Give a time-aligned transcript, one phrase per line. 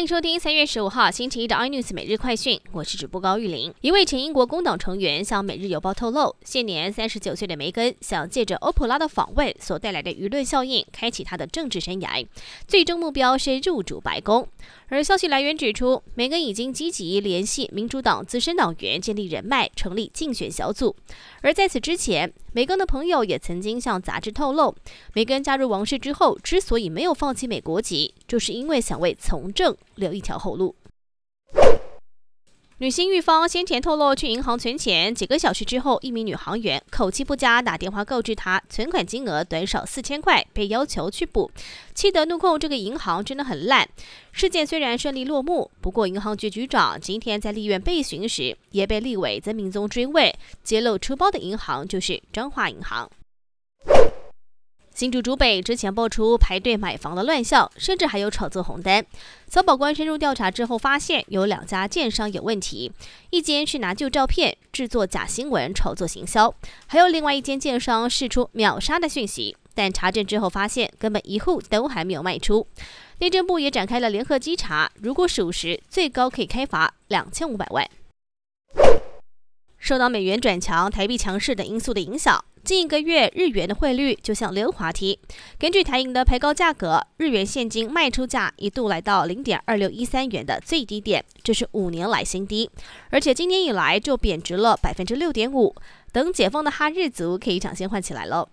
[0.00, 3.70] 欢迎收听三月十五号星期一的 iNews 每日快讯，我是主播高玉玲。
[3.82, 12.26] 一位前英国工党成员向《每日邮报》透露，现年三十九岁的梅根想借着欧普拉的访问所带来的舆论效应，开启他的政治生涯，
[12.66, 14.48] 最终目标是入主白宫。
[14.88, 20.96] 而消息来源指出，梅根已经积极联系民主党资深党员，建立人脉，成立竞选小组。
[21.42, 24.74] 而在此之前，梅根的朋友也曾经向杂志透露，
[25.12, 29.76] 梅根加入王室之后，之所以没有放弃美国籍，就是因为想为从政。
[29.96, 30.76] 留一条后路。
[32.78, 41.50] 女星玉芳先前透露去银行存钱，几个小时之后，一名女行员口气不佳，打电话告知她存款金额短少四千块，被要求去补，
[41.92, 43.86] 气得怒控这个银行真的很烂。
[44.30, 53.10] 事件虽然顺利落幕，不过银行局局长今天在立院被询时，也被立委曾明宗追问，揭露出包的银行就是彰化银行。
[55.00, 59.02] 新竹竹北之前爆出排队买房的乱象，甚至还有炒作红单。
[59.48, 62.92] 小保官深入调查之后，发现有两家建商有问题，
[63.30, 66.54] 一间是拿旧照片制作假新闻炒作行销，
[66.86, 72.66] 还有另外一间建商释出秒杀的讯息，但查证之后发现根本一户都还没有卖出。
[73.20, 77.88] 内政部也展开了联合稽查，如果属实，最高可以开罚两千五百万。
[79.78, 82.44] 受到美元转强、台币强势等因素的影响。
[82.62, 85.18] 近一个月，日元的汇率就像溜滑梯。
[85.58, 92.70] 根据台银的配高价格，日元现金卖出价一度来到零点二六一三元的最低点，这是五年来新低。
[93.10, 95.74] 而且今年以来就贬值了百分之六点五。
[96.12, 98.48] 等解封的哈日族可以抢先换起来了。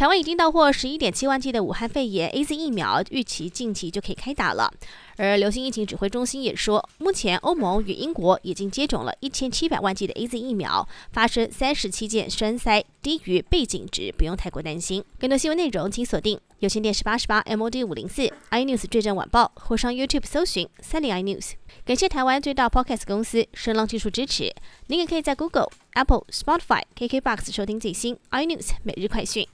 [0.00, 4.72] 台湾已经到货十一点七万剂的武汉肺炎 A Z 疫苗，预期近期就可以开打了。
[5.18, 15.04] 而流行疫情指挥中心也说，目前欧盟与英国已经接种了一千七百万剂的 A Z 疫苗，发生三十七件栓塞低于背景值，不用太过担心。
[15.18, 21.52] 更多新闻内容请锁定有线电视八十八 M O D 五零四 i News 最正晚报，或上 YouTube 搜寻三零 i News。
[21.84, 24.50] 感谢台湾最大 Podcast 公司声浪技术支持。
[24.86, 29.46] 您也可以在 Google、Apple、Spotify、KK Box 收听最新 i News 每日快讯。